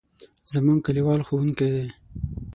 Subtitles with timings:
[0.51, 1.85] زموږ کلیوال ښوونکی دی.